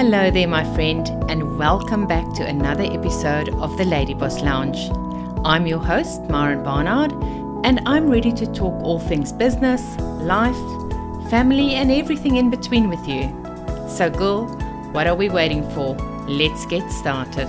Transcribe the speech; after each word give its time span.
Hello 0.00 0.30
there, 0.30 0.48
my 0.48 0.64
friend, 0.74 1.06
and 1.30 1.58
welcome 1.58 2.06
back 2.06 2.32
to 2.32 2.42
another 2.42 2.84
episode 2.84 3.50
of 3.56 3.76
the 3.76 3.84
Lady 3.84 4.14
Boss 4.14 4.40
Lounge. 4.40 4.90
I'm 5.44 5.66
your 5.66 5.78
host, 5.78 6.22
Maren 6.22 6.62
Barnard, 6.62 7.12
and 7.66 7.82
I'm 7.84 8.08
ready 8.08 8.32
to 8.32 8.46
talk 8.46 8.82
all 8.82 8.98
things 8.98 9.30
business, 9.30 9.82
life, 10.22 10.56
family, 11.28 11.74
and 11.74 11.92
everything 11.92 12.36
in 12.36 12.48
between 12.48 12.88
with 12.88 13.06
you. 13.06 13.24
So, 13.90 14.08
girl, 14.08 14.46
what 14.92 15.06
are 15.06 15.14
we 15.14 15.28
waiting 15.28 15.68
for? 15.72 15.94
Let's 16.26 16.64
get 16.64 16.90
started. 16.90 17.48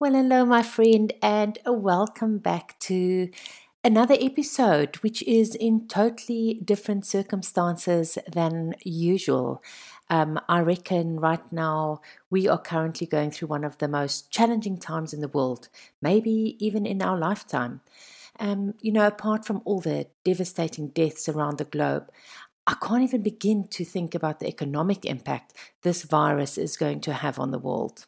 Well, 0.00 0.14
hello, 0.14 0.44
my 0.44 0.64
friend, 0.64 1.12
and 1.22 1.56
welcome 1.64 2.38
back 2.38 2.76
to 2.80 3.28
another 3.88 4.18
episode, 4.20 4.96
which 4.96 5.22
is 5.22 5.54
in 5.54 5.88
totally 5.88 6.60
different 6.62 7.06
circumstances 7.06 8.18
than 8.30 8.74
usual. 8.84 9.62
Um, 10.10 10.38
I 10.46 10.60
reckon 10.60 11.18
right 11.18 11.50
now 11.50 12.02
we 12.28 12.46
are 12.46 12.60
currently 12.60 13.06
going 13.06 13.30
through 13.30 13.48
one 13.48 13.64
of 13.64 13.78
the 13.78 13.88
most 13.88 14.30
challenging 14.30 14.76
times 14.76 15.14
in 15.14 15.22
the 15.22 15.34
world, 15.36 15.70
maybe 16.02 16.58
even 16.58 16.84
in 16.84 17.00
our 17.00 17.16
lifetime. 17.16 17.80
Um, 18.38 18.74
you 18.82 18.92
know, 18.92 19.06
apart 19.06 19.46
from 19.46 19.62
all 19.64 19.80
the 19.80 20.08
devastating 20.22 20.88
deaths 20.88 21.26
around 21.26 21.56
the 21.56 21.64
globe, 21.64 22.10
I 22.66 22.74
can't 22.74 23.02
even 23.02 23.22
begin 23.22 23.68
to 23.68 23.86
think 23.86 24.14
about 24.14 24.38
the 24.38 24.48
economic 24.48 25.06
impact 25.06 25.54
this 25.80 26.02
virus 26.02 26.58
is 26.58 26.76
going 26.76 27.00
to 27.00 27.14
have 27.14 27.38
on 27.38 27.52
the 27.52 27.58
world. 27.58 28.04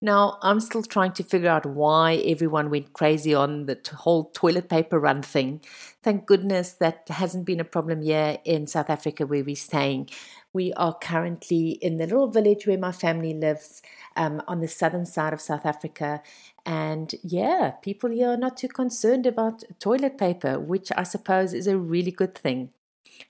Now, 0.00 0.38
I'm 0.42 0.60
still 0.60 0.82
trying 0.82 1.12
to 1.12 1.24
figure 1.24 1.48
out 1.48 1.66
why 1.66 2.16
everyone 2.16 2.70
went 2.70 2.92
crazy 2.92 3.34
on 3.34 3.66
the 3.66 3.78
whole 3.94 4.26
toilet 4.26 4.68
paper 4.68 5.00
run 5.00 5.22
thing. 5.22 5.62
Thank 6.02 6.26
goodness 6.26 6.72
that 6.74 7.08
hasn't 7.08 7.46
been 7.46 7.60
a 7.60 7.64
problem 7.64 8.02
here 8.02 8.38
in 8.44 8.66
South 8.66 8.90
Africa 8.90 9.26
where 9.26 9.42
we're 9.42 9.56
staying. 9.56 10.10
We 10.52 10.72
are 10.74 10.94
currently 10.94 11.70
in 11.82 11.96
the 11.96 12.04
little 12.04 12.30
village 12.30 12.66
where 12.66 12.78
my 12.78 12.92
family 12.92 13.34
lives 13.34 13.82
um, 14.16 14.42
on 14.46 14.60
the 14.60 14.68
southern 14.68 15.06
side 15.06 15.32
of 15.32 15.40
South 15.40 15.66
Africa. 15.66 16.22
And 16.64 17.14
yeah, 17.22 17.72
people 17.82 18.10
here 18.10 18.30
are 18.30 18.36
not 18.36 18.56
too 18.56 18.68
concerned 18.68 19.26
about 19.26 19.64
toilet 19.80 20.16
paper, 20.16 20.58
which 20.58 20.90
I 20.96 21.02
suppose 21.02 21.52
is 21.52 21.66
a 21.66 21.76
really 21.76 22.10
good 22.10 22.34
thing. 22.34 22.70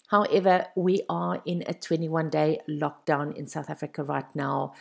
However, 0.09 0.67
we 0.77 1.03
are 1.09 1.43
in 1.45 1.65
a 1.67 1.75
21 1.75 2.31
day 2.31 2.61
lockdown 2.69 3.37
in 3.37 3.47
South 3.47 3.71
Africa 3.71 4.03
right 4.05 4.35
now 4.35 4.75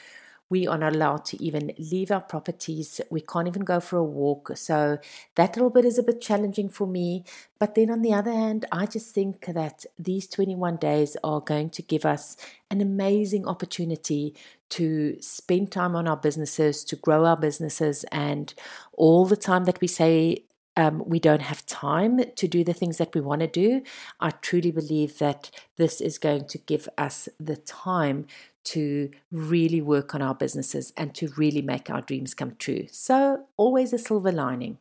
we 0.50 0.68
are 0.68 0.78
not 0.78 0.96
allowed 0.96 1.26
to 1.26 1.44
even 1.44 1.74
leave 1.78 2.12
our 2.12 2.22
properties. 2.22 3.02
We 3.10 3.22
can't 3.22 3.48
even 3.48 3.64
go 3.64 3.80
for 3.80 3.98
a 3.98 4.04
walk. 4.04 4.52
So 4.56 5.00
that 5.36 5.56
little 5.56 5.72
bit 5.72 5.86
is 5.86 5.98
a 5.98 6.04
bit 6.04 6.22
challenging 6.22 6.70
for 6.70 6.86
me. 6.86 7.24
But 7.60 7.74
then 7.74 7.90
on 7.90 8.04
the 8.04 8.14
other 8.14 8.32
hand, 8.32 8.66
I 8.72 8.86
just 8.86 9.14
think 9.14 9.46
that 9.48 9.86
these 9.98 10.28
21 10.28 10.78
days 10.78 11.18
are 11.24 11.42
going 11.42 11.72
to 11.72 11.82
give 11.82 12.06
us 12.06 12.38
an 12.70 12.80
amazing 12.80 13.48
opportunity 13.48 14.36
to 14.70 15.20
spend 15.20 15.72
time 15.72 15.96
on 15.96 16.08
our 16.08 16.18
businesses, 16.18 16.84
to 16.86 16.96
grow 16.96 17.26
our 17.26 17.38
businesses, 17.38 18.06
and 18.12 18.54
all 18.94 19.26
the 19.26 19.38
time 19.38 19.66
that 19.66 19.82
we 19.82 19.88
say 19.88 20.44
um, 20.78 21.04
we 21.06 21.20
don't 21.20 21.42
have 21.42 21.66
time 21.66 22.20
to 22.36 22.48
do 22.48 22.64
the 22.64 22.74
things 22.74 22.98
that 22.98 23.14
we 23.16 23.22
want 23.22 23.42
to 23.42 23.48
do. 23.48 23.82
I 24.20 24.32
truly 24.32 24.72
believe 24.72 25.20
that 25.20 25.50
this 25.78 26.02
is 26.02 26.18
going 26.18 26.48
to 26.48 26.58
give 26.58 26.90
us 26.98 27.30
the 27.40 27.56
time 27.56 28.28
to 28.66 29.12
really 29.32 29.82
work 29.82 30.14
on 30.14 30.22
our 30.22 30.36
businesses 30.36 30.92
and 30.98 31.14
to 31.16 31.30
really 31.38 31.62
make 31.62 31.90
our 31.90 32.02
dreams 32.02 32.34
come 32.34 32.56
true. 32.58 32.88
So, 32.92 33.46
always 33.58 33.94
a 33.94 33.98
silver 33.98 34.32
lining. 34.32 34.80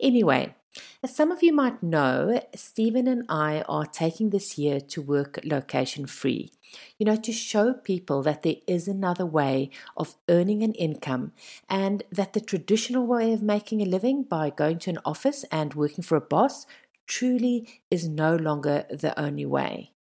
Anyway, 0.00 0.54
as 1.02 1.14
some 1.14 1.30
of 1.30 1.42
you 1.42 1.52
might 1.52 1.82
know, 1.82 2.40
Stephen 2.54 3.06
and 3.06 3.24
I 3.28 3.62
are 3.68 3.84
taking 3.84 4.30
this 4.30 4.56
year 4.58 4.80
to 4.80 5.02
work 5.02 5.38
location 5.44 6.06
free. 6.06 6.52
You 6.98 7.04
know, 7.04 7.16
to 7.16 7.32
show 7.32 7.74
people 7.74 8.22
that 8.22 8.42
there 8.42 8.56
is 8.66 8.88
another 8.88 9.26
way 9.26 9.70
of 9.96 10.16
earning 10.28 10.62
an 10.62 10.72
income 10.72 11.32
and 11.68 12.02
that 12.10 12.32
the 12.32 12.40
traditional 12.40 13.06
way 13.06 13.32
of 13.32 13.42
making 13.42 13.82
a 13.82 13.84
living 13.84 14.22
by 14.22 14.48
going 14.48 14.78
to 14.80 14.90
an 14.90 14.98
office 15.04 15.44
and 15.52 15.74
working 15.74 16.02
for 16.02 16.16
a 16.16 16.20
boss 16.20 16.66
truly 17.06 17.82
is 17.90 18.08
no 18.08 18.34
longer 18.36 18.86
the 18.88 19.18
only 19.20 19.44
way. 19.44 19.92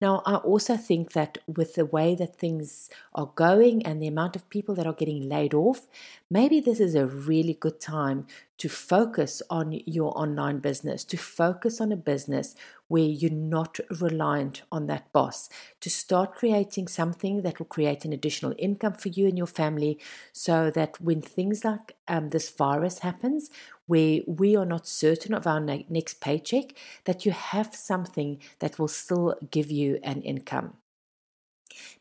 Now, 0.00 0.22
I 0.24 0.36
also 0.36 0.76
think 0.76 1.12
that 1.12 1.38
with 1.48 1.74
the 1.74 1.84
way 1.84 2.14
that 2.14 2.36
things 2.36 2.88
are 3.14 3.32
going 3.34 3.84
and 3.84 4.00
the 4.00 4.06
amount 4.06 4.36
of 4.36 4.48
people 4.48 4.74
that 4.76 4.86
are 4.86 4.92
getting 4.92 5.28
laid 5.28 5.54
off, 5.54 5.88
maybe 6.30 6.60
this 6.60 6.78
is 6.78 6.94
a 6.94 7.06
really 7.06 7.54
good 7.54 7.80
time 7.80 8.26
to 8.58 8.68
focus 8.68 9.42
on 9.50 9.72
your 9.86 10.16
online 10.16 10.58
business, 10.58 11.04
to 11.04 11.16
focus 11.16 11.80
on 11.80 11.90
a 11.90 11.96
business 11.96 12.54
where 12.86 13.02
you're 13.02 13.30
not 13.30 13.78
reliant 14.00 14.62
on 14.72 14.86
that 14.86 15.12
boss, 15.12 15.48
to 15.80 15.90
start 15.90 16.34
creating 16.34 16.88
something 16.88 17.42
that 17.42 17.58
will 17.58 17.66
create 17.66 18.04
an 18.04 18.12
additional 18.12 18.54
income 18.58 18.94
for 18.94 19.08
you 19.08 19.26
and 19.26 19.36
your 19.36 19.46
family 19.46 19.98
so 20.32 20.70
that 20.70 21.00
when 21.00 21.20
things 21.20 21.64
like 21.64 21.96
um, 22.06 22.30
this 22.30 22.48
virus 22.50 23.00
happens, 23.00 23.50
where 23.88 24.20
we 24.26 24.54
are 24.54 24.64
not 24.64 24.86
certain 24.86 25.34
of 25.34 25.46
our 25.46 25.58
ne- 25.58 25.86
next 25.88 26.20
paycheck, 26.20 26.74
that 27.04 27.26
you 27.26 27.32
have 27.32 27.74
something 27.74 28.38
that 28.60 28.78
will 28.78 28.88
still 28.88 29.34
give 29.50 29.70
you 29.70 29.98
an 30.04 30.22
income. 30.22 30.74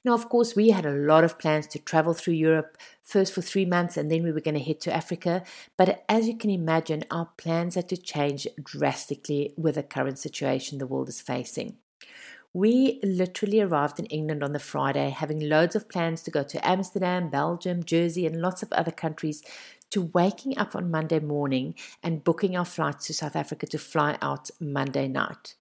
Now, 0.03 0.14
of 0.14 0.30
course, 0.30 0.56
we 0.56 0.70
had 0.70 0.86
a 0.86 0.94
lot 0.94 1.24
of 1.24 1.40
plans 1.40 1.68
to 1.68 1.80
travel 1.80 2.14
through 2.14 2.36
Europe, 2.36 2.78
first 3.02 3.34
for 3.34 3.42
three 3.42 3.66
months, 3.66 3.98
and 3.98 4.12
then 4.12 4.24
we 4.24 4.31
were 4.31 4.42
going 4.42 4.56
to 4.56 4.64
head 4.64 4.80
to 4.81 4.96
Africa. 4.96 5.44
But 5.75 6.03
as 6.08 6.28
you 6.28 6.38
can 6.38 6.50
imagine, 6.50 7.03
our 7.12 7.30
plans 7.38 7.75
had 7.75 7.90
to 7.90 7.98
change 7.98 8.48
drastically 8.62 9.54
with 9.58 9.75
the 9.75 9.84
current 9.84 10.19
situation 10.19 10.78
the 10.78 10.88
world 10.88 11.09
is 11.09 11.22
facing. 11.22 11.78
We 12.54 13.00
literally 13.04 13.62
arrived 13.62 14.00
in 14.00 14.06
England 14.08 14.44
on 14.44 14.54
the 14.54 14.59
Friday, 14.59 15.09
having 15.09 15.48
loads 15.48 15.75
of 15.75 15.90
plans 15.90 16.24
to 16.24 16.31
go 16.31 16.44
to 16.44 16.68
Amsterdam, 16.68 17.30
Belgium, 17.30 17.84
Jersey, 17.84 18.25
and 18.25 18.42
lots 18.42 18.64
of 18.64 18.72
other 18.72 18.90
countries, 18.92 19.44
to 19.92 20.09
waking 20.14 20.58
up 20.58 20.75
on 20.75 20.92
Monday 20.92 21.20
morning 21.20 21.75
and 22.03 22.24
booking 22.24 22.56
our 22.56 22.66
flights 22.66 23.08
to 23.08 23.14
South 23.14 23.36
Africa 23.36 23.66
to 23.68 23.78
fly 23.78 24.18
out 24.22 24.50
Monday 24.59 25.08
night. 25.08 25.56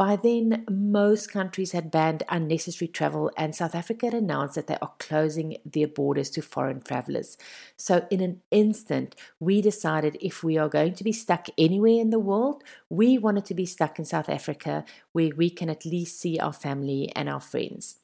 By 0.00 0.16
then, 0.16 0.64
most 0.70 1.30
countries 1.30 1.72
had 1.72 1.90
banned 1.90 2.22
unnecessary 2.30 2.88
travel, 2.88 3.30
and 3.36 3.54
South 3.54 3.74
Africa 3.74 4.06
had 4.06 4.14
announced 4.14 4.54
that 4.54 4.66
they 4.66 4.78
are 4.80 4.94
closing 4.98 5.58
their 5.62 5.88
borders 5.88 6.30
to 6.30 6.40
foreign 6.40 6.80
travelers. 6.80 7.36
So, 7.76 8.06
in 8.10 8.22
an 8.22 8.40
instant, 8.50 9.14
we 9.40 9.60
decided 9.60 10.16
if 10.22 10.42
we 10.42 10.56
are 10.56 10.70
going 10.70 10.94
to 10.94 11.04
be 11.04 11.12
stuck 11.12 11.48
anywhere 11.58 12.00
in 12.00 12.08
the 12.08 12.18
world, 12.18 12.64
we 12.88 13.18
wanted 13.18 13.44
to 13.44 13.54
be 13.54 13.66
stuck 13.66 13.98
in 13.98 14.06
South 14.06 14.30
Africa 14.30 14.86
where 15.12 15.32
we 15.36 15.50
can 15.50 15.68
at 15.68 15.84
least 15.84 16.18
see 16.18 16.38
our 16.38 16.54
family 16.54 17.12
and 17.14 17.28
our 17.28 17.38
friends. 17.40 17.99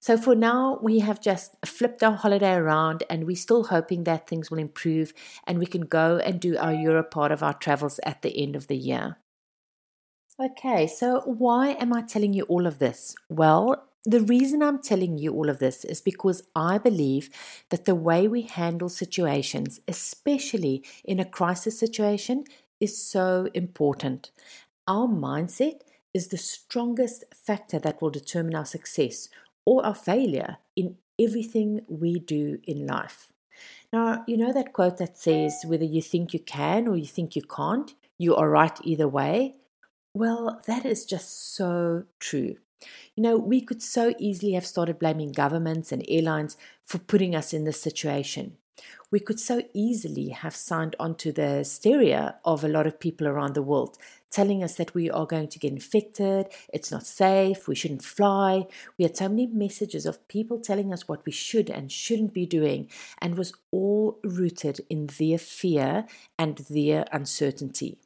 So 0.00 0.16
for 0.16 0.34
now, 0.34 0.78
we 0.82 1.00
have 1.00 1.20
just 1.20 1.54
flipped 1.64 2.02
our 2.02 2.16
holiday 2.16 2.54
around 2.54 3.04
and 3.10 3.26
we're 3.26 3.36
still 3.36 3.64
hoping 3.64 4.04
that 4.04 4.26
things 4.26 4.50
will 4.50 4.58
improve 4.58 5.12
and 5.46 5.58
we 5.58 5.66
can 5.66 5.82
go 5.82 6.16
and 6.16 6.40
do 6.40 6.56
our 6.56 6.72
Europe 6.72 7.10
part 7.10 7.30
of 7.32 7.42
our 7.42 7.52
travels 7.52 8.00
at 8.02 8.22
the 8.22 8.42
end 8.42 8.56
of 8.56 8.66
the 8.66 8.78
year. 8.78 9.18
Okay, 10.42 10.86
so 10.86 11.20
why 11.26 11.72
am 11.72 11.92
I 11.92 12.00
telling 12.00 12.32
you 12.32 12.44
all 12.44 12.66
of 12.66 12.78
this? 12.78 13.14
Well, 13.28 13.86
the 14.06 14.22
reason 14.22 14.62
I'm 14.62 14.80
telling 14.80 15.18
you 15.18 15.34
all 15.34 15.50
of 15.50 15.58
this 15.58 15.84
is 15.84 16.00
because 16.00 16.44
I 16.56 16.78
believe 16.78 17.28
that 17.68 17.84
the 17.84 17.94
way 17.94 18.26
we 18.26 18.42
handle 18.42 18.88
situations, 18.88 19.80
especially 19.86 20.82
in 21.04 21.20
a 21.20 21.26
crisis 21.26 21.78
situation, 21.78 22.44
is 22.80 22.96
so 22.96 23.50
important. 23.52 24.30
Our 24.88 25.06
mindset 25.06 25.82
is 26.14 26.28
the 26.28 26.38
strongest 26.38 27.24
factor 27.34 27.78
that 27.78 28.00
will 28.00 28.08
determine 28.08 28.54
our 28.54 28.64
success 28.64 29.28
or 29.66 29.84
our 29.84 29.94
failure 29.94 30.58
in 30.76 30.96
everything 31.18 31.82
we 31.88 32.18
do 32.18 32.58
in 32.64 32.86
life. 32.86 33.32
Now, 33.92 34.24
you 34.26 34.36
know 34.36 34.52
that 34.52 34.72
quote 34.72 34.98
that 34.98 35.18
says, 35.18 35.62
whether 35.66 35.84
you 35.84 36.00
think 36.00 36.32
you 36.32 36.40
can 36.40 36.88
or 36.88 36.96
you 36.96 37.06
think 37.06 37.36
you 37.36 37.42
can't, 37.42 37.94
you 38.18 38.34
are 38.36 38.48
right 38.48 38.78
either 38.84 39.08
way. 39.08 39.56
Well, 40.14 40.60
that 40.66 40.84
is 40.84 41.04
just 41.04 41.54
so 41.54 42.04
true. 42.18 42.56
You 43.14 43.22
know, 43.22 43.36
we 43.36 43.60
could 43.60 43.82
so 43.82 44.14
easily 44.18 44.52
have 44.52 44.66
started 44.66 44.98
blaming 44.98 45.32
governments 45.32 45.92
and 45.92 46.04
airlines 46.08 46.56
for 46.82 46.98
putting 46.98 47.34
us 47.34 47.52
in 47.52 47.64
this 47.64 47.82
situation. 47.82 48.56
We 49.10 49.20
could 49.20 49.40
so 49.40 49.62
easily 49.74 50.28
have 50.28 50.54
signed 50.54 50.94
on 51.00 51.16
to 51.16 51.32
the 51.32 51.48
hysteria 51.48 52.36
of 52.44 52.62
a 52.62 52.68
lot 52.68 52.86
of 52.86 53.00
people 53.00 53.26
around 53.26 53.54
the 53.54 53.62
world, 53.62 53.98
telling 54.30 54.62
us 54.62 54.76
that 54.76 54.94
we 54.94 55.10
are 55.10 55.26
going 55.26 55.48
to 55.48 55.58
get 55.58 55.72
infected, 55.72 56.46
it's 56.72 56.92
not 56.92 57.04
safe, 57.04 57.66
we 57.66 57.74
shouldn't 57.74 58.04
fly. 58.04 58.66
We 58.96 59.04
had 59.04 59.16
so 59.16 59.28
many 59.28 59.46
messages 59.46 60.06
of 60.06 60.26
people 60.28 60.60
telling 60.60 60.92
us 60.92 61.08
what 61.08 61.26
we 61.26 61.32
should 61.32 61.68
and 61.68 61.90
shouldn't 61.90 62.32
be 62.32 62.46
doing, 62.46 62.88
and 63.18 63.36
was 63.36 63.52
all 63.72 64.18
rooted 64.22 64.80
in 64.88 65.08
their 65.18 65.38
fear 65.38 66.06
and 66.38 66.58
their 66.70 67.04
uncertainty. 67.12 67.98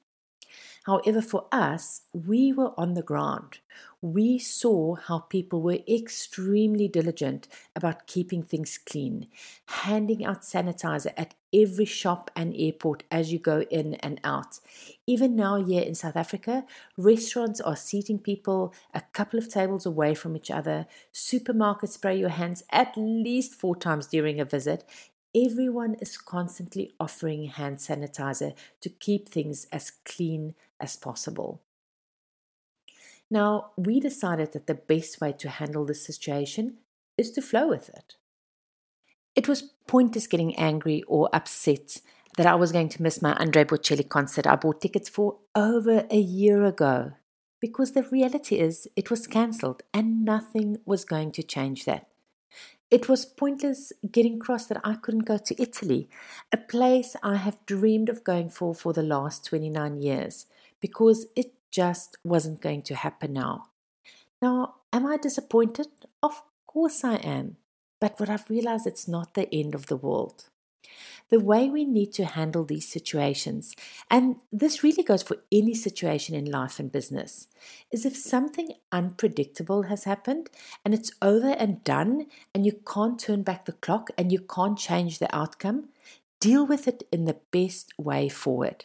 However, 0.84 1.22
for 1.22 1.46
us, 1.50 2.02
we 2.12 2.52
were 2.52 2.78
on 2.78 2.92
the 2.94 3.02
ground. 3.02 3.58
We 4.04 4.38
saw 4.38 4.94
how 4.94 5.18
people 5.18 5.62
were 5.62 5.78
extremely 5.88 6.86
diligent 6.86 7.48
about 7.74 8.06
keeping 8.06 8.42
things 8.42 8.76
clean, 8.76 9.26
handing 9.64 10.22
out 10.22 10.42
sanitizer 10.42 11.10
at 11.16 11.34
every 11.54 11.86
shop 11.86 12.30
and 12.36 12.54
airport 12.54 13.02
as 13.10 13.32
you 13.32 13.38
go 13.38 13.62
in 13.70 13.94
and 13.94 14.20
out. 14.22 14.60
Even 15.06 15.34
now, 15.34 15.56
here 15.64 15.80
in 15.80 15.94
South 15.94 16.16
Africa, 16.16 16.66
restaurants 16.98 17.62
are 17.62 17.76
seating 17.76 18.18
people 18.18 18.74
a 18.92 19.00
couple 19.00 19.38
of 19.38 19.48
tables 19.48 19.86
away 19.86 20.14
from 20.14 20.36
each 20.36 20.50
other. 20.50 20.86
Supermarkets 21.14 21.94
spray 21.94 22.18
your 22.18 22.28
hands 22.28 22.62
at 22.70 22.92
least 22.98 23.54
four 23.54 23.74
times 23.74 24.06
during 24.08 24.38
a 24.38 24.44
visit. 24.44 24.84
Everyone 25.34 25.94
is 25.94 26.18
constantly 26.18 26.92
offering 27.00 27.44
hand 27.44 27.78
sanitizer 27.78 28.54
to 28.82 28.90
keep 28.90 29.30
things 29.30 29.66
as 29.72 29.92
clean 30.04 30.54
as 30.78 30.94
possible. 30.94 31.62
Now, 33.34 33.72
we 33.76 33.98
decided 33.98 34.52
that 34.52 34.68
the 34.68 34.76
best 34.76 35.20
way 35.20 35.32
to 35.38 35.48
handle 35.48 35.84
this 35.84 36.06
situation 36.06 36.76
is 37.18 37.32
to 37.32 37.42
flow 37.42 37.66
with 37.66 37.88
it. 37.88 38.14
It 39.34 39.48
was 39.48 39.72
pointless 39.88 40.28
getting 40.28 40.54
angry 40.54 41.02
or 41.08 41.28
upset 41.32 42.00
that 42.36 42.46
I 42.46 42.54
was 42.54 42.70
going 42.70 42.90
to 42.90 43.02
miss 43.02 43.20
my 43.20 43.34
Andre 43.34 43.64
Bocelli 43.64 44.08
concert 44.08 44.46
I 44.46 44.54
bought 44.54 44.80
tickets 44.80 45.08
for 45.08 45.38
over 45.56 46.06
a 46.12 46.16
year 46.16 46.62
ago. 46.64 47.14
Because 47.60 47.90
the 47.90 48.04
reality 48.04 48.60
is, 48.60 48.86
it 48.94 49.10
was 49.10 49.26
cancelled 49.26 49.82
and 49.92 50.24
nothing 50.24 50.76
was 50.86 51.04
going 51.04 51.32
to 51.32 51.42
change 51.42 51.86
that. 51.86 52.06
It 52.88 53.08
was 53.08 53.26
pointless 53.26 53.92
getting 54.12 54.38
cross 54.38 54.66
that 54.66 54.80
I 54.84 54.94
couldn't 54.94 55.26
go 55.26 55.38
to 55.38 55.60
Italy, 55.60 56.08
a 56.52 56.56
place 56.56 57.16
I 57.20 57.34
have 57.34 57.66
dreamed 57.66 58.08
of 58.08 58.22
going 58.22 58.50
for 58.50 58.76
for 58.76 58.92
the 58.92 59.02
last 59.02 59.44
29 59.46 60.00
years, 60.00 60.46
because 60.80 61.26
it 61.34 61.53
just 61.74 62.16
wasn't 62.22 62.60
going 62.60 62.82
to 62.82 62.94
happen 62.94 63.32
now. 63.32 63.66
Now, 64.40 64.76
am 64.92 65.06
I 65.06 65.16
disappointed? 65.16 65.88
Of 66.22 66.40
course 66.68 67.02
I 67.02 67.16
am. 67.16 67.56
But 68.00 68.20
what 68.20 68.30
I've 68.30 68.48
realized 68.48 68.86
it's 68.86 69.08
not 69.08 69.34
the 69.34 69.52
end 69.52 69.74
of 69.74 69.86
the 69.86 69.96
world. 69.96 70.50
The 71.30 71.40
way 71.40 71.68
we 71.68 71.84
need 71.84 72.12
to 72.12 72.26
handle 72.26 72.64
these 72.64 72.86
situations, 72.86 73.74
and 74.10 74.36
this 74.52 74.82
really 74.84 75.02
goes 75.02 75.22
for 75.22 75.38
any 75.50 75.74
situation 75.74 76.34
in 76.34 76.44
life 76.44 76.78
and 76.78 76.92
business, 76.92 77.48
is 77.90 78.04
if 78.04 78.14
something 78.14 78.74
unpredictable 78.92 79.84
has 79.84 80.04
happened 80.04 80.50
and 80.84 80.94
it's 80.94 81.10
over 81.22 81.52
and 81.52 81.82
done, 81.82 82.26
and 82.54 82.66
you 82.66 82.72
can't 82.86 83.18
turn 83.18 83.42
back 83.42 83.64
the 83.64 83.72
clock 83.72 84.10
and 84.18 84.30
you 84.30 84.40
can't 84.40 84.78
change 84.78 85.18
the 85.18 85.34
outcome, 85.34 85.88
deal 86.40 86.66
with 86.66 86.86
it 86.86 87.02
in 87.10 87.24
the 87.24 87.38
best 87.50 87.92
way 87.98 88.28
forward. 88.28 88.84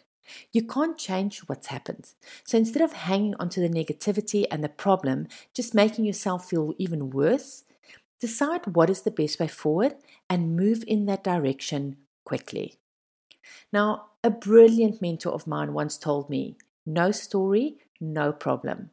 You 0.51 0.63
can't 0.63 0.97
change 0.97 1.39
what's 1.41 1.67
happened. 1.67 2.13
So 2.43 2.57
instead 2.57 2.81
of 2.81 2.93
hanging 2.93 3.35
onto 3.39 3.61
the 3.61 3.69
negativity 3.69 4.45
and 4.51 4.63
the 4.63 4.69
problem, 4.69 5.27
just 5.53 5.73
making 5.73 6.05
yourself 6.05 6.49
feel 6.49 6.73
even 6.77 7.09
worse, 7.09 7.63
decide 8.19 8.75
what 8.75 8.89
is 8.89 9.01
the 9.01 9.11
best 9.11 9.39
way 9.39 9.47
forward 9.47 9.95
and 10.29 10.55
move 10.55 10.83
in 10.87 11.05
that 11.05 11.23
direction 11.23 11.97
quickly. 12.25 12.75
Now, 13.71 14.07
a 14.23 14.29
brilliant 14.29 15.01
mentor 15.01 15.31
of 15.31 15.47
mine 15.47 15.73
once 15.73 15.97
told 15.97 16.29
me 16.29 16.57
no 16.85 17.11
story, 17.11 17.77
no 17.99 18.31
problem. 18.31 18.91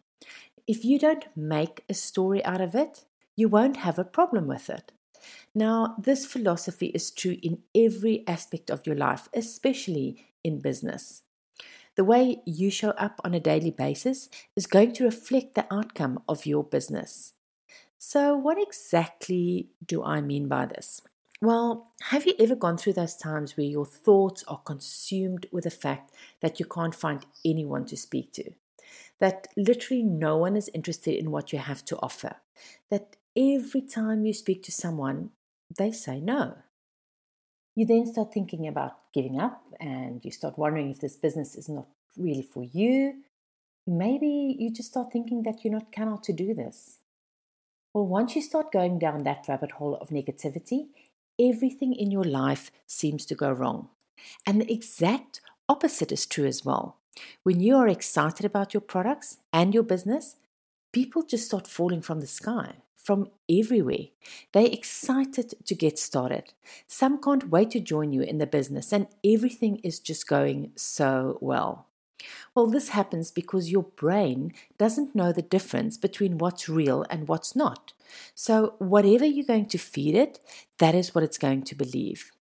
If 0.67 0.85
you 0.85 0.99
don't 0.99 1.27
make 1.37 1.85
a 1.89 1.95
story 1.95 2.45
out 2.45 2.61
of 2.61 2.75
it, 2.75 3.05
you 3.37 3.49
won't 3.49 3.79
have 3.79 3.99
a 3.99 4.05
problem 4.05 4.47
with 4.47 4.71
it. 4.71 4.93
Now, 5.55 5.97
this 5.99 6.27
philosophy 6.27 6.87
is 6.87 7.11
true 7.11 7.37
in 7.43 7.63
every 7.75 8.25
aspect 8.27 8.71
of 8.71 8.87
your 8.87 8.97
life, 8.97 9.29
especially 9.35 10.27
in 10.45 10.61
business. 10.61 11.23
The 11.97 12.05
way 12.05 12.43
you 12.45 12.71
show 12.71 12.91
up 12.91 13.21
on 13.25 13.33
a 13.33 13.41
daily 13.41 13.71
basis 13.71 14.29
is 14.55 14.67
going 14.67 14.93
to 14.95 15.05
reflect 15.05 15.55
the 15.55 15.67
outcome 15.73 16.23
of 16.29 16.45
your 16.45 16.63
business. 16.63 17.33
So, 17.97 18.37
what 18.37 18.59
exactly 18.61 19.71
do 19.85 20.05
I 20.05 20.21
mean 20.21 20.47
by 20.47 20.67
this? 20.67 21.01
Well, 21.41 21.93
have 22.11 22.27
you 22.27 22.35
ever 22.39 22.55
gone 22.55 22.77
through 22.77 22.95
those 22.95 23.17
times 23.17 23.57
where 23.57 23.67
your 23.67 23.87
thoughts 23.87 24.45
are 24.47 24.59
consumed 24.59 25.47
with 25.51 25.65
the 25.65 25.71
fact 25.71 26.13
that 26.41 26.61
you 26.61 26.67
can't 26.67 26.95
find 26.95 27.25
anyone 27.45 27.87
to 27.87 27.97
speak 27.97 28.33
to? 28.35 28.53
That 29.19 29.49
literally 29.57 30.03
no 30.03 30.37
one 30.37 30.57
is 30.57 30.71
interested 30.75 31.19
in 31.19 31.31
what 31.31 31.53
you 31.53 31.59
have 31.59 31.85
to 31.87 31.99
offer? 32.01 32.37
That 32.91 33.17
every 33.35 33.81
time 33.81 34.27
you 34.27 34.35
speak 34.35 34.63
to 34.65 34.73
someone, 34.73 35.31
they 35.77 35.93
say 35.93 36.21
no? 36.21 36.59
You 37.77 37.85
then 37.85 38.07
start 38.07 38.33
thinking 38.33 38.67
about 38.67 39.13
giving 39.13 39.39
up 39.39 39.63
and 39.79 40.25
you 40.25 40.31
start 40.31 40.59
wondering 40.59 40.91
if 40.91 41.01
this 41.01 41.17
business 41.17 41.55
is 41.55 41.69
not 41.69 41.87
really 42.17 42.43
for 42.43 42.65
you. 42.65 43.23
Maybe 43.87 44.57
you 44.59 44.73
just 44.73 44.89
start 44.89 45.13
thinking 45.13 45.43
that 45.43 45.63
you're 45.63 45.75
not 45.75 45.93
out 45.97 46.23
to 46.25 46.33
do 46.33 46.55
this. 46.55 47.01
Well, 47.93 48.07
once 48.07 48.35
you 48.35 48.41
start 48.41 48.73
going 48.73 48.99
down 48.99 49.25
that 49.25 49.45
rabbit 49.47 49.73
hole 49.73 49.97
of 50.01 50.09
negativity, 50.09 50.87
everything 51.39 51.95
in 51.95 52.11
your 52.11 52.25
life 52.25 52.71
seems 52.87 53.27
to 53.27 53.35
go 53.35 53.53
wrong. 53.53 53.91
And 54.47 54.61
the 54.61 54.73
exact 54.73 55.43
opposite 55.69 56.11
is 56.13 56.25
true 56.25 56.47
as 56.47 56.65
well. 56.65 56.97
When 57.43 57.61
you 57.61 57.77
are 57.77 57.89
excited 57.89 58.47
about 58.47 58.73
your 58.73 58.81
products 58.81 59.39
and 59.53 59.75
your 59.75 59.83
business, 59.83 60.37
people 60.93 61.23
just 61.23 61.47
start 61.47 61.67
falling 61.67 62.03
from 62.03 62.21
the 62.21 62.27
sky 62.27 62.77
from 63.07 63.31
everywhere. 63.49 64.09
They're 64.53 64.67
excited 64.67 65.55
to 65.65 65.75
get 65.77 65.97
started. 65.97 66.53
Some 66.89 67.23
can't 67.23 67.51
wait 67.51 67.71
to 67.71 67.81
join 67.81 68.13
you 68.13 68.23
in 68.23 68.39
the 68.39 68.49
business, 68.49 68.93
and 68.93 69.07
everything 69.25 69.77
is 69.85 70.01
just 70.01 70.27
going 70.27 70.73
so 70.75 71.39
well. 71.41 71.87
Well, 72.55 72.67
this 72.67 72.89
happens 72.89 73.31
because 73.31 73.71
your 73.71 73.85
brain 73.85 74.53
doesn't 74.77 75.15
know 75.15 75.33
the 75.33 75.43
difference 75.43 75.97
between 75.97 76.39
what's 76.39 76.69
real 76.69 77.05
and 77.09 77.29
what's 77.29 77.55
not. 77.55 77.93
So, 78.35 78.75
whatever 78.79 79.25
you're 79.25 79.47
going 79.47 79.67
to 79.67 79.79
feed 79.79 80.17
it, 80.17 80.41
that 80.79 80.95
is 80.95 81.15
what 81.15 81.23
it's 81.23 81.39
going 81.39 81.63
to 81.65 81.75
believe. 81.77 82.33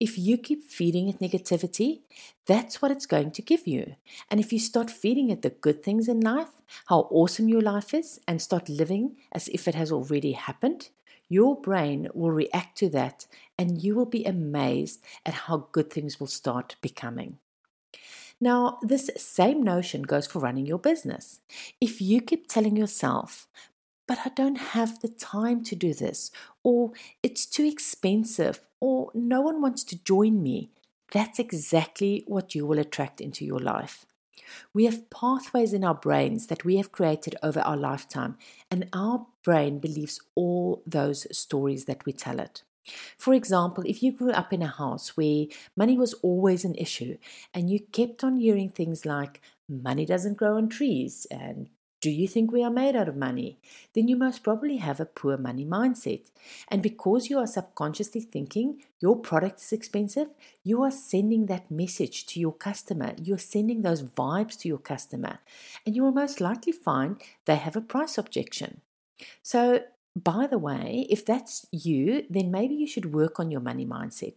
If 0.00 0.16
you 0.16 0.38
keep 0.38 0.64
feeding 0.64 1.08
it 1.08 1.20
negativity, 1.20 2.00
that's 2.46 2.80
what 2.80 2.90
it's 2.90 3.04
going 3.04 3.32
to 3.32 3.42
give 3.42 3.66
you. 3.66 3.96
And 4.30 4.40
if 4.40 4.50
you 4.50 4.58
start 4.58 4.90
feeding 4.90 5.28
it 5.28 5.42
the 5.42 5.50
good 5.50 5.82
things 5.82 6.08
in 6.08 6.20
life, 6.20 6.62
how 6.86 7.00
awesome 7.10 7.50
your 7.50 7.60
life 7.60 7.92
is, 7.92 8.18
and 8.26 8.40
start 8.40 8.70
living 8.70 9.16
as 9.30 9.48
if 9.48 9.68
it 9.68 9.74
has 9.74 9.92
already 9.92 10.32
happened, 10.32 10.88
your 11.28 11.60
brain 11.60 12.08
will 12.14 12.32
react 12.32 12.78
to 12.78 12.88
that 12.88 13.26
and 13.58 13.82
you 13.82 13.94
will 13.94 14.06
be 14.06 14.24
amazed 14.24 15.04
at 15.26 15.34
how 15.34 15.68
good 15.70 15.90
things 15.90 16.18
will 16.18 16.26
start 16.26 16.76
becoming. 16.80 17.38
Now, 18.40 18.78
this 18.80 19.10
same 19.18 19.62
notion 19.62 20.02
goes 20.02 20.26
for 20.26 20.38
running 20.38 20.64
your 20.64 20.78
business. 20.78 21.40
If 21.78 22.00
you 22.00 22.22
keep 22.22 22.48
telling 22.48 22.74
yourself, 22.74 23.46
but 24.08 24.18
I 24.24 24.30
don't 24.30 24.56
have 24.56 25.00
the 25.00 25.08
time 25.08 25.62
to 25.64 25.76
do 25.76 25.94
this, 25.94 26.32
or 26.62 26.92
it's 27.22 27.46
too 27.46 27.64
expensive, 27.64 28.60
or 28.80 29.10
no 29.14 29.40
one 29.40 29.60
wants 29.60 29.84
to 29.84 30.02
join 30.02 30.42
me, 30.42 30.70
that's 31.12 31.38
exactly 31.38 32.24
what 32.26 32.54
you 32.54 32.66
will 32.66 32.78
attract 32.78 33.20
into 33.20 33.44
your 33.44 33.58
life. 33.58 34.06
We 34.72 34.84
have 34.84 35.10
pathways 35.10 35.72
in 35.72 35.84
our 35.84 35.94
brains 35.94 36.48
that 36.48 36.64
we 36.64 36.76
have 36.76 36.92
created 36.92 37.36
over 37.42 37.60
our 37.60 37.76
lifetime, 37.76 38.36
and 38.70 38.88
our 38.92 39.26
brain 39.44 39.78
believes 39.78 40.20
all 40.34 40.82
those 40.86 41.26
stories 41.36 41.84
that 41.84 42.04
we 42.04 42.12
tell 42.12 42.40
it. 42.40 42.62
For 43.16 43.34
example, 43.34 43.84
if 43.86 44.02
you 44.02 44.10
grew 44.10 44.32
up 44.32 44.52
in 44.52 44.62
a 44.62 44.66
house 44.66 45.16
where 45.16 45.46
money 45.76 45.96
was 45.96 46.14
always 46.14 46.64
an 46.64 46.74
issue 46.74 47.18
and 47.54 47.70
you 47.70 47.78
kept 47.78 48.24
on 48.24 48.38
hearing 48.38 48.70
things 48.70 49.04
like, 49.04 49.40
money 49.68 50.04
doesn't 50.06 50.38
grow 50.38 50.56
on 50.56 50.68
trees 50.68 51.26
and 51.30 51.68
do 52.00 52.10
you 52.10 52.26
think 52.26 52.50
we 52.50 52.64
are 52.64 52.70
made 52.70 52.96
out 52.96 53.08
of 53.08 53.16
money? 53.16 53.58
Then 53.94 54.08
you 54.08 54.16
most 54.16 54.42
probably 54.42 54.78
have 54.78 55.00
a 55.00 55.04
poor 55.04 55.36
money 55.36 55.66
mindset. 55.66 56.30
And 56.68 56.82
because 56.82 57.28
you 57.28 57.38
are 57.38 57.46
subconsciously 57.46 58.22
thinking 58.22 58.82
your 59.00 59.16
product 59.16 59.60
is 59.60 59.72
expensive, 59.72 60.28
you 60.64 60.82
are 60.82 60.90
sending 60.90 61.46
that 61.46 61.70
message 61.70 62.26
to 62.26 62.40
your 62.40 62.52
customer. 62.54 63.14
You're 63.22 63.38
sending 63.38 63.82
those 63.82 64.02
vibes 64.02 64.58
to 64.60 64.68
your 64.68 64.78
customer. 64.78 65.40
And 65.84 65.94
you 65.94 66.02
will 66.02 66.12
most 66.12 66.40
likely 66.40 66.72
find 66.72 67.20
they 67.44 67.56
have 67.56 67.76
a 67.76 67.82
price 67.82 68.16
objection. 68.16 68.80
So 69.42 69.80
by 70.16 70.48
the 70.48 70.58
way, 70.58 71.06
if 71.08 71.24
that's 71.24 71.66
you, 71.70 72.24
then 72.28 72.50
maybe 72.50 72.74
you 72.74 72.86
should 72.86 73.14
work 73.14 73.38
on 73.38 73.50
your 73.50 73.60
money 73.60 73.86
mindset. 73.86 74.34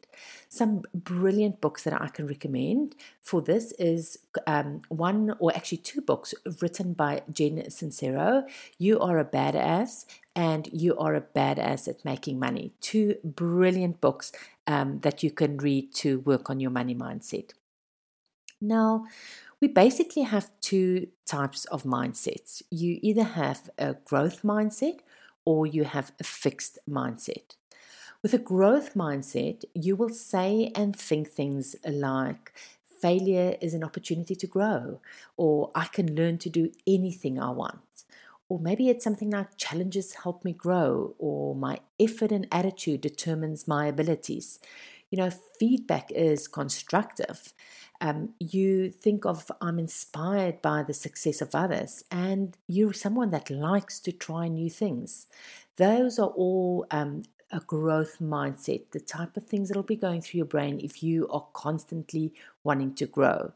Some 0.47 0.83
brilliant 0.93 1.61
books 1.61 1.83
that 1.83 1.99
I 1.99 2.09
can 2.09 2.27
recommend 2.27 2.95
for 3.21 3.41
this 3.41 3.71
is 3.79 4.19
um, 4.45 4.81
one 4.89 5.35
or 5.39 5.55
actually 5.55 5.79
two 5.79 6.01
books 6.01 6.35
written 6.61 6.93
by 6.93 7.23
Jen 7.31 7.63
Sincero. 7.69 8.43
You 8.77 8.99
are 8.99 9.17
a 9.17 9.25
badass 9.25 10.05
and 10.35 10.69
you 10.71 10.95
are 10.97 11.15
a 11.15 11.21
badass 11.21 11.87
at 11.87 12.05
making 12.05 12.39
money. 12.39 12.73
Two 12.79 13.15
brilliant 13.23 13.99
books 13.99 14.31
um, 14.67 14.99
that 14.99 15.23
you 15.23 15.31
can 15.31 15.57
read 15.57 15.93
to 15.95 16.19
work 16.19 16.51
on 16.51 16.59
your 16.59 16.71
money 16.71 16.93
mindset. 16.93 17.51
Now, 18.61 19.05
we 19.59 19.67
basically 19.67 20.23
have 20.23 20.51
two 20.61 21.07
types 21.25 21.65
of 21.65 21.83
mindsets. 21.83 22.61
You 22.69 22.99
either 23.01 23.23
have 23.23 23.69
a 23.77 23.93
growth 23.93 24.43
mindset 24.43 24.99
or 25.45 25.67
you 25.67 25.83
have 25.83 26.11
a 26.19 26.23
fixed 26.23 26.79
mindset. 26.89 27.55
With 28.21 28.33
a 28.33 28.37
growth 28.37 28.93
mindset, 28.93 29.65
you 29.73 29.95
will 29.95 30.09
say 30.09 30.71
and 30.75 30.95
think 30.95 31.29
things 31.29 31.75
like, 31.85 32.53
failure 33.01 33.57
is 33.59 33.73
an 33.73 33.83
opportunity 33.83 34.33
to 34.33 34.47
grow, 34.47 35.01
or 35.35 35.71
I 35.75 35.85
can 35.85 36.15
learn 36.15 36.37
to 36.37 36.49
do 36.49 36.71
anything 36.87 37.37
I 37.37 37.49
want, 37.49 37.81
Or 38.49 38.59
maybe 38.59 38.89
it's 38.89 39.03
something 39.03 39.31
like 39.31 39.57
challenges 39.57 40.13
help 40.23 40.45
me 40.45 40.53
grow, 40.53 41.15
or 41.17 41.55
my 41.55 41.79
effort 41.99 42.31
and 42.31 42.47
attitude 42.51 43.01
determines 43.01 43.67
my 43.67 43.87
abilities. 43.87 44.59
You 45.09 45.17
know, 45.17 45.31
feedback 45.59 46.11
is 46.11 46.47
constructive. 46.47 47.53
Um, 48.03 48.33
you 48.37 48.91
think 48.91 49.25
of, 49.25 49.49
I'm 49.61 49.79
inspired 49.79 50.61
by 50.61 50.83
the 50.83 50.93
success 50.93 51.41
of 51.41 51.55
others, 51.55 52.03
and 52.11 52.57
you're 52.67 52.91
someone 52.91 53.31
that 53.31 53.49
likes 53.49 54.01
to 54.01 54.11
try 54.11 54.49
new 54.49 54.69
things. 54.69 55.27
Those 55.77 56.19
are 56.19 56.27
all 56.27 56.85
um, 56.91 57.23
a 57.49 57.61
growth 57.61 58.17
mindset, 58.19 58.91
the 58.91 58.99
type 58.99 59.37
of 59.37 59.45
things 59.45 59.69
that'll 59.69 59.83
be 59.83 59.95
going 59.95 60.21
through 60.21 60.39
your 60.39 60.45
brain 60.45 60.81
if 60.83 61.01
you 61.01 61.29
are 61.29 61.47
constantly 61.53 62.33
wanting 62.63 62.93
to 62.95 63.05
grow. 63.05 63.53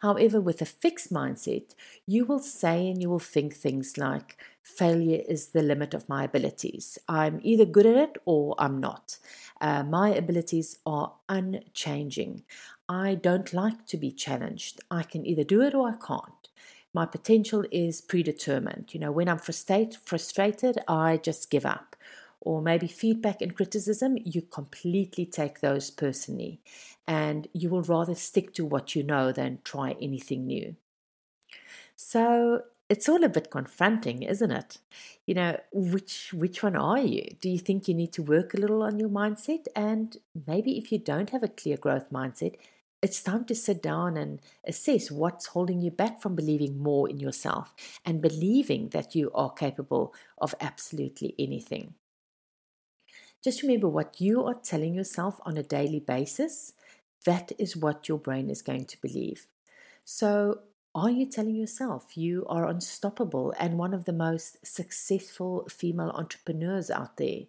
However, 0.00 0.40
with 0.40 0.60
a 0.62 0.66
fixed 0.66 1.12
mindset, 1.12 1.74
you 2.06 2.26
will 2.26 2.38
say 2.38 2.88
and 2.88 3.02
you 3.02 3.08
will 3.10 3.18
think 3.18 3.54
things 3.54 3.96
like, 3.96 4.36
failure 4.62 5.22
is 5.28 5.48
the 5.48 5.62
limit 5.62 5.94
of 5.94 6.08
my 6.08 6.24
abilities. 6.24 6.98
I'm 7.08 7.40
either 7.42 7.64
good 7.64 7.86
at 7.86 7.96
it 7.96 8.16
or 8.24 8.54
I'm 8.58 8.78
not. 8.80 9.18
Uh, 9.60 9.82
my 9.82 10.10
abilities 10.10 10.78
are 10.84 11.14
unchanging. 11.28 12.42
I 12.88 13.14
don't 13.14 13.52
like 13.52 13.86
to 13.86 13.96
be 13.96 14.10
challenged. 14.10 14.80
I 14.90 15.02
can 15.02 15.26
either 15.26 15.44
do 15.44 15.62
it 15.62 15.74
or 15.74 15.88
I 15.88 15.94
can't. 16.06 16.48
My 16.92 17.06
potential 17.06 17.64
is 17.72 18.00
predetermined. 18.00 18.94
You 18.94 19.00
know, 19.00 19.12
when 19.12 19.28
I'm 19.28 19.38
frustrated, 19.38 19.96
frustrated, 20.04 20.78
I 20.86 21.16
just 21.16 21.50
give 21.50 21.66
up 21.66 21.96
or 22.44 22.60
maybe 22.60 22.86
feedback 22.86 23.40
and 23.40 23.56
criticism, 23.56 24.18
you 24.22 24.42
completely 24.42 25.26
take 25.26 25.60
those 25.60 25.90
personally 25.90 26.60
and 27.06 27.48
you 27.52 27.70
will 27.70 27.82
rather 27.82 28.14
stick 28.14 28.52
to 28.54 28.64
what 28.64 28.94
you 28.94 29.02
know 29.02 29.32
than 29.32 29.58
try 29.64 29.96
anything 30.00 30.46
new. 30.46 30.76
So 31.96 32.62
it's 32.90 33.08
all 33.08 33.24
a 33.24 33.28
bit 33.28 33.50
confronting, 33.50 34.22
isn't 34.22 34.50
it? 34.50 34.78
You 35.26 35.34
know, 35.34 35.60
which 35.72 36.32
which 36.34 36.62
one 36.62 36.76
are 36.76 36.98
you? 36.98 37.34
Do 37.40 37.48
you 37.48 37.58
think 37.58 37.88
you 37.88 37.94
need 37.94 38.12
to 38.12 38.22
work 38.22 38.52
a 38.52 38.58
little 38.58 38.82
on 38.82 38.98
your 38.98 39.08
mindset? 39.08 39.66
And 39.74 40.16
maybe 40.46 40.76
if 40.76 40.92
you 40.92 40.98
don't 40.98 41.30
have 41.30 41.42
a 41.42 41.48
clear 41.48 41.78
growth 41.78 42.10
mindset, 42.10 42.56
it's 43.04 43.22
time 43.22 43.44
to 43.44 43.54
sit 43.54 43.82
down 43.82 44.16
and 44.16 44.40
assess 44.66 45.10
what's 45.10 45.48
holding 45.48 45.78
you 45.78 45.90
back 45.90 46.22
from 46.22 46.34
believing 46.34 46.82
more 46.82 47.06
in 47.06 47.20
yourself 47.20 47.74
and 48.02 48.22
believing 48.22 48.88
that 48.88 49.14
you 49.14 49.30
are 49.34 49.52
capable 49.52 50.14
of 50.38 50.54
absolutely 50.58 51.34
anything. 51.38 51.92
Just 53.42 53.60
remember 53.60 53.90
what 53.90 54.22
you 54.22 54.42
are 54.46 54.54
telling 54.54 54.94
yourself 54.94 55.38
on 55.44 55.58
a 55.58 55.62
daily 55.62 56.00
basis. 56.00 56.72
That 57.26 57.52
is 57.58 57.76
what 57.76 58.08
your 58.08 58.16
brain 58.16 58.48
is 58.48 58.62
going 58.62 58.86
to 58.86 59.00
believe. 59.02 59.48
So, 60.06 60.60
are 60.94 61.10
you 61.10 61.26
telling 61.26 61.56
yourself 61.56 62.16
you 62.16 62.46
are 62.48 62.66
unstoppable 62.66 63.52
and 63.58 63.76
one 63.76 63.92
of 63.92 64.06
the 64.06 64.14
most 64.14 64.64
successful 64.64 65.66
female 65.68 66.12
entrepreneurs 66.14 66.90
out 66.90 67.18
there? 67.18 67.42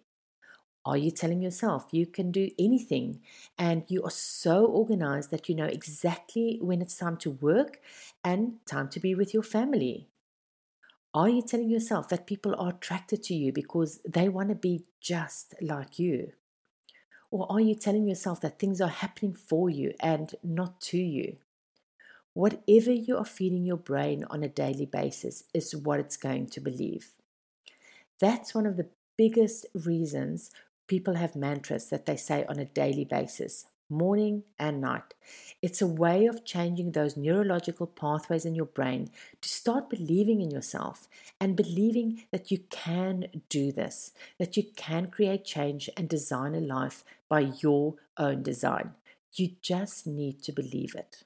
Are 0.86 0.96
you 0.96 1.10
telling 1.10 1.42
yourself 1.42 1.88
you 1.90 2.06
can 2.06 2.30
do 2.30 2.48
anything 2.60 3.20
and 3.58 3.82
you 3.88 4.04
are 4.04 4.10
so 4.10 4.64
organized 4.64 5.32
that 5.32 5.48
you 5.48 5.54
know 5.56 5.64
exactly 5.64 6.60
when 6.62 6.80
it's 6.80 6.96
time 6.96 7.16
to 7.18 7.32
work 7.32 7.80
and 8.22 8.64
time 8.66 8.88
to 8.90 9.00
be 9.00 9.12
with 9.12 9.34
your 9.34 9.42
family? 9.42 10.06
Are 11.12 11.28
you 11.28 11.42
telling 11.42 11.70
yourself 11.70 12.08
that 12.10 12.28
people 12.28 12.54
are 12.56 12.68
attracted 12.68 13.24
to 13.24 13.34
you 13.34 13.52
because 13.52 14.00
they 14.08 14.28
want 14.28 14.50
to 14.50 14.54
be 14.54 14.84
just 15.00 15.54
like 15.60 15.98
you? 15.98 16.32
Or 17.32 17.50
are 17.50 17.60
you 17.60 17.74
telling 17.74 18.06
yourself 18.06 18.40
that 18.42 18.60
things 18.60 18.80
are 18.80 18.88
happening 18.88 19.34
for 19.34 19.68
you 19.68 19.92
and 19.98 20.36
not 20.44 20.80
to 20.82 20.98
you? 20.98 21.38
Whatever 22.32 22.92
you 22.92 23.16
are 23.16 23.24
feeding 23.24 23.64
your 23.64 23.76
brain 23.76 24.24
on 24.30 24.44
a 24.44 24.48
daily 24.48 24.86
basis 24.86 25.42
is 25.52 25.74
what 25.74 25.98
it's 25.98 26.16
going 26.16 26.46
to 26.50 26.60
believe. 26.60 27.10
That's 28.20 28.54
one 28.54 28.66
of 28.66 28.76
the 28.76 28.88
biggest 29.16 29.66
reasons 29.74 30.50
people 30.86 31.14
have 31.14 31.36
mantras 31.36 31.88
that 31.90 32.06
they 32.06 32.16
say 32.16 32.44
on 32.48 32.58
a 32.58 32.64
daily 32.64 33.04
basis 33.04 33.66
morning 33.88 34.42
and 34.58 34.80
night. 34.80 35.14
It's 35.62 35.80
a 35.80 35.86
way 35.86 36.26
of 36.26 36.44
changing 36.44 36.92
those 36.92 37.16
neurological 37.16 37.86
pathways 37.86 38.44
in 38.44 38.54
your 38.54 38.66
brain 38.66 39.10
to 39.40 39.48
start 39.48 39.90
believing 39.90 40.40
in 40.40 40.50
yourself 40.50 41.08
and 41.40 41.56
believing 41.56 42.24
that 42.30 42.50
you 42.50 42.58
can 42.70 43.26
do 43.48 43.72
this, 43.72 44.12
that 44.38 44.56
you 44.56 44.64
can 44.76 45.08
create 45.08 45.44
change 45.44 45.88
and 45.96 46.08
design 46.08 46.54
a 46.54 46.60
life 46.60 47.04
by 47.28 47.52
your 47.60 47.94
own 48.16 48.42
design. 48.42 48.92
You 49.32 49.50
just 49.62 50.06
need 50.06 50.42
to 50.44 50.52
believe 50.52 50.94
it. 50.94 51.22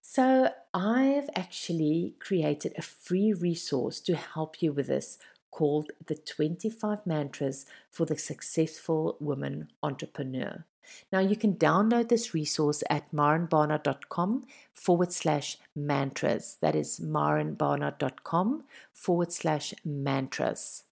So, 0.00 0.50
I've 0.72 1.28
actually 1.34 2.14
created 2.18 2.72
a 2.78 2.82
free 2.82 3.34
resource 3.34 4.00
to 4.00 4.16
help 4.16 4.62
you 4.62 4.72
with 4.72 4.86
this 4.86 5.18
called 5.50 5.92
the 6.06 6.14
25 6.14 7.06
Mantras 7.06 7.66
for 7.90 8.06
the 8.06 8.18
Successful 8.18 9.16
Woman 9.20 9.68
Entrepreneur. 9.82 10.64
Now, 11.12 11.20
you 11.20 11.36
can 11.36 11.54
download 11.54 12.08
this 12.08 12.34
resource 12.34 12.82
at 12.88 13.12
marenbarnard.com 13.12 14.44
forward 14.72 15.12
slash 15.12 15.58
mantras. 15.76 16.56
That 16.60 16.74
is 16.74 17.00
marenbarnard.com 17.00 18.64
forward 18.92 19.32
slash 19.32 19.74
mantras. 19.84 20.84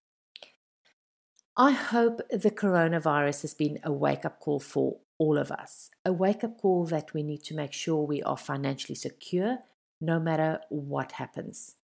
I 1.55 1.71
hope 1.71 2.21
the 2.29 2.51
coronavirus 2.51 3.41
has 3.41 3.53
been 3.55 3.79
a 3.83 3.91
wake 3.91 4.25
up 4.25 4.39
call 4.39 4.59
for 4.59 4.97
all 5.17 5.39
of 5.39 5.51
us, 5.51 5.89
a 6.05 6.13
wake 6.13 6.43
up 6.43 6.61
call 6.61 6.85
that 6.85 7.13
we 7.15 7.23
need 7.23 7.43
to 7.45 7.55
make 7.55 7.73
sure 7.73 8.05
we 8.05 8.21
are 8.21 8.37
financially 8.37 8.93
secure 8.93 9.59
no 9.99 10.19
matter 10.19 10.59
what 10.69 11.13
happens. 11.13 11.75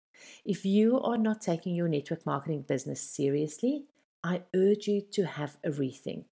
If 0.45 0.65
you 0.65 1.01
are 1.01 1.19
not 1.19 1.41
taking 1.41 1.75
your 1.75 1.89
network 1.89 2.27
marketing 2.27 2.63
business 2.63 3.01
seriously, 3.01 3.85
I 4.25 4.43
urge 4.55 4.87
you 4.87 5.01
to 5.13 5.27
have 5.27 5.57
a 5.65 5.71
rethink. 5.71 6.25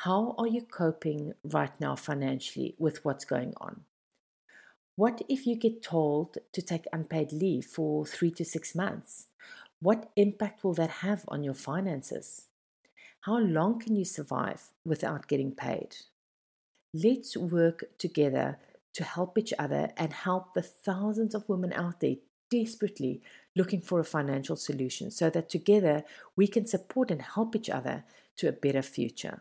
How 0.00 0.34
are 0.38 0.46
you 0.46 0.62
coping 0.62 1.32
right 1.44 1.72
now 1.80 1.96
financially 1.96 2.74
with 2.78 3.04
what's 3.04 3.24
going 3.24 3.54
on? 3.56 3.82
What 4.96 5.22
if 5.28 5.46
you 5.46 5.56
get 5.56 5.82
told 5.82 6.38
to 6.52 6.62
take 6.62 6.86
unpaid 6.92 7.32
leave 7.32 7.66
for 7.66 8.06
three 8.06 8.30
to 8.32 8.44
six 8.44 8.74
months? 8.74 9.26
What 9.80 10.10
impact 10.16 10.64
will 10.64 10.74
that 10.74 11.02
have 11.02 11.24
on 11.28 11.44
your 11.44 11.54
finances? 11.54 12.46
How 13.20 13.38
long 13.38 13.78
can 13.78 13.96
you 13.96 14.04
survive 14.04 14.72
without 14.84 15.28
getting 15.28 15.52
paid? 15.52 15.96
Let's 16.94 17.36
work 17.36 17.84
together 17.98 18.58
to 18.94 19.04
help 19.04 19.36
each 19.36 19.52
other 19.58 19.90
and 19.96 20.12
help 20.12 20.54
the 20.54 20.62
thousands 20.62 21.34
of 21.34 21.48
women 21.48 21.72
out 21.72 22.00
there 22.00 22.16
desperately 22.50 23.22
looking 23.54 23.80
for 23.80 24.00
a 24.00 24.04
financial 24.04 24.56
solution 24.56 25.10
so 25.10 25.30
that 25.30 25.48
together 25.48 26.04
we 26.36 26.46
can 26.46 26.66
support 26.66 27.10
and 27.10 27.22
help 27.22 27.56
each 27.56 27.70
other 27.70 28.04
to 28.36 28.48
a 28.48 28.52
better 28.52 28.82
future. 28.82 29.40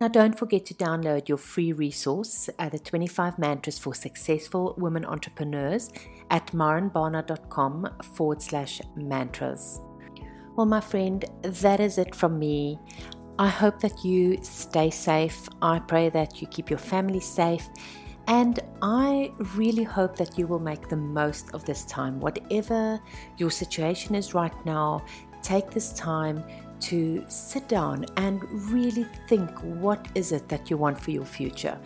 Now, 0.00 0.08
don't 0.08 0.36
forget 0.36 0.66
to 0.66 0.74
download 0.74 1.28
your 1.28 1.38
free 1.38 1.72
resource 1.72 2.50
at 2.58 2.72
the 2.72 2.78
25 2.80 3.38
Mantras 3.38 3.78
for 3.78 3.94
Successful 3.94 4.74
Women 4.76 5.04
Entrepreneurs 5.04 5.90
at 6.30 6.48
marenbarnard.com 6.48 7.88
forward 8.16 8.42
slash 8.42 8.80
mantras. 8.96 9.80
Well, 10.56 10.66
my 10.66 10.80
friend, 10.80 11.24
that 11.42 11.78
is 11.78 11.98
it 11.98 12.16
from 12.16 12.38
me. 12.38 12.80
I 13.38 13.48
hope 13.48 13.80
that 13.80 14.04
you 14.04 14.38
stay 14.42 14.90
safe. 14.90 15.48
I 15.62 15.78
pray 15.78 16.10
that 16.10 16.40
you 16.40 16.48
keep 16.48 16.68
your 16.68 16.80
family 16.80 17.20
safe. 17.20 17.68
And 18.26 18.60
I 18.82 19.32
really 19.56 19.82
hope 19.82 20.16
that 20.16 20.38
you 20.38 20.46
will 20.46 20.60
make 20.60 20.88
the 20.88 20.96
most 20.96 21.52
of 21.54 21.64
this 21.64 21.84
time. 21.84 22.20
Whatever 22.20 23.00
your 23.36 23.50
situation 23.50 24.14
is 24.14 24.34
right 24.34 24.54
now, 24.64 25.04
take 25.42 25.70
this 25.70 25.92
time 25.92 26.44
to 26.80 27.24
sit 27.28 27.68
down 27.68 28.04
and 28.16 28.42
really 28.70 29.06
think 29.28 29.50
what 29.60 30.06
is 30.14 30.32
it 30.32 30.48
that 30.48 30.70
you 30.70 30.76
want 30.76 31.00
for 31.00 31.10
your 31.10 31.24
future? 31.24 31.78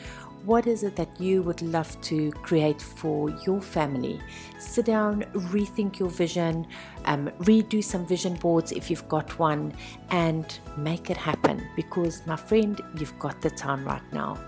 What 0.45 0.69
is 0.69 0.85
it 0.85 0.95
that 0.95 1.21
you 1.21 1.43
would 1.43 1.61
love 1.61 2.01
to 2.03 2.31
create 2.31 2.81
for 2.81 3.31
your 3.45 3.61
family? 3.61 4.21
Sit 4.61 4.87
down, 4.87 5.23
rethink 5.53 5.99
your 5.99 6.09
vision, 6.09 6.69
um, 7.07 7.29
redo 7.41 7.83
some 7.83 8.07
vision 8.07 8.35
boards 8.35 8.71
if 8.71 8.89
you've 8.89 9.09
got 9.09 9.39
one, 9.41 9.73
and 10.11 10.59
make 10.77 11.11
it 11.11 11.17
happen 11.17 11.67
because, 11.75 12.25
my 12.27 12.37
friend, 12.37 12.81
you've 12.97 13.19
got 13.19 13.43
the 13.43 13.51
time 13.51 13.85
right 13.85 14.13
now. 14.13 14.39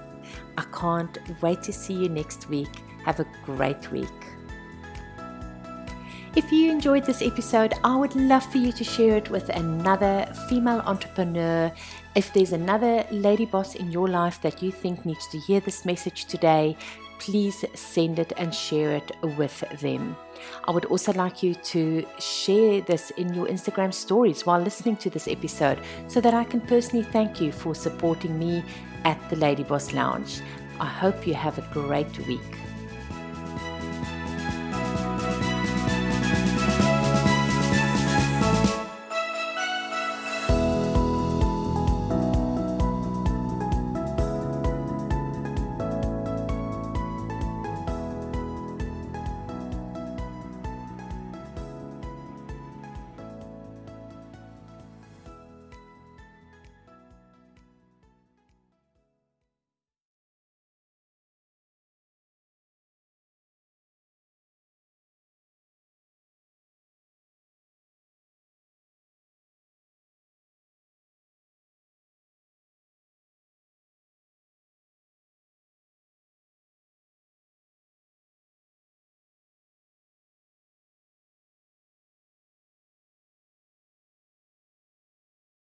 I 0.56 0.64
can't 0.72 1.18
wait 1.42 1.62
to 1.62 1.72
see 1.72 1.94
you 1.94 2.08
next 2.08 2.48
week. 2.48 2.70
Have 3.04 3.20
a 3.20 3.26
great 3.44 3.90
week. 3.90 4.08
If 6.36 6.52
you 6.52 6.70
enjoyed 6.70 7.04
this 7.04 7.22
episode, 7.22 7.74
I 7.82 7.96
would 7.96 8.14
love 8.14 8.44
for 8.44 8.58
you 8.58 8.70
to 8.70 8.84
share 8.84 9.16
it 9.16 9.28
with 9.30 9.48
another 9.48 10.32
female 10.48 10.80
entrepreneur. 10.80 11.72
If 12.14 12.32
there's 12.32 12.52
another 12.52 13.04
lady 13.10 13.46
boss 13.46 13.74
in 13.74 13.90
your 13.90 14.08
life 14.08 14.40
that 14.42 14.62
you 14.62 14.70
think 14.70 15.04
needs 15.04 15.26
to 15.28 15.38
hear 15.38 15.58
this 15.60 15.84
message 15.84 16.26
today, 16.26 16.76
please 17.18 17.64
send 17.74 18.18
it 18.18 18.32
and 18.36 18.54
share 18.54 18.92
it 18.92 19.10
with 19.36 19.64
them. 19.80 20.16
I 20.66 20.70
would 20.70 20.84
also 20.84 21.12
like 21.12 21.42
you 21.42 21.54
to 21.54 22.06
share 22.20 22.82
this 22.82 23.10
in 23.16 23.34
your 23.34 23.46
Instagram 23.46 23.92
stories 23.92 24.46
while 24.46 24.60
listening 24.60 24.96
to 24.98 25.10
this 25.10 25.26
episode 25.28 25.80
so 26.06 26.20
that 26.20 26.34
I 26.34 26.44
can 26.44 26.60
personally 26.60 27.04
thank 27.04 27.40
you 27.40 27.50
for 27.50 27.74
supporting 27.74 28.38
me 28.38 28.62
at 29.04 29.18
the 29.30 29.36
Lady 29.36 29.62
Boss 29.62 29.92
Lounge. 29.92 30.40
I 30.80 30.86
hope 30.86 31.26
you 31.26 31.34
have 31.34 31.58
a 31.58 31.68
great 31.72 32.18
week. 32.26 32.67